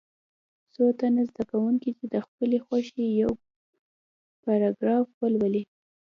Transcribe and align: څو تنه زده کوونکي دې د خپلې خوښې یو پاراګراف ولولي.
څو 0.73 0.83
تنه 0.99 1.21
زده 1.29 1.43
کوونکي 1.51 1.89
دې 1.97 2.05
د 2.13 2.15
خپلې 2.25 2.57
خوښې 2.65 3.05
یو 3.21 3.31
پاراګراف 4.43 5.07
ولولي. 5.19 5.63